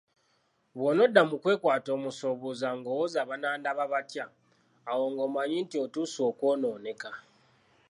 Bw'onodda 0.77 1.21
mu 1.29 1.35
kwekwata 1.41 1.89
omusobooza 1.97 2.67
ng'owoza 2.77 3.19
banandaba 3.29 3.83
batya 3.93 4.25
awo 4.91 5.05
ng'omanya 5.11 5.57
nti 5.63 5.75
otuuse 5.85 6.21
okwonooneka. 6.29 7.11